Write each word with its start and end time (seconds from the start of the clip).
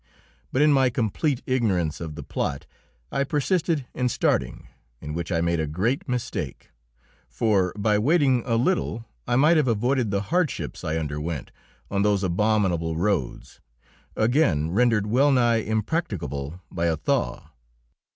But 0.51 0.63
in 0.63 0.73
my 0.73 0.89
complete 0.89 1.43
ignorance 1.45 2.01
of 2.01 2.15
the 2.15 2.23
plot, 2.23 2.65
I 3.11 3.23
persisted 3.23 3.85
in 3.93 4.09
starting 4.09 4.67
in 4.99 5.13
which 5.13 5.31
I 5.31 5.41
made 5.41 5.59
a 5.59 5.67
great 5.67 6.09
mistake. 6.09 6.71
For 7.29 7.71
by 7.77 7.99
waiting 7.99 8.41
a 8.47 8.55
little 8.55 9.05
I 9.27 9.35
might 9.35 9.57
have 9.57 9.67
avoided 9.67 10.09
the 10.09 10.21
hardships 10.33 10.83
I 10.83 10.97
underwent 10.97 11.51
on 11.91 12.01
those 12.01 12.23
abominable 12.23 12.97
roads, 12.97 13.59
again 14.15 14.71
rendered 14.71 15.05
well 15.05 15.31
nigh 15.31 15.57
impracticable 15.57 16.59
by 16.71 16.87
a 16.87 16.97
thaw. 16.97 17.51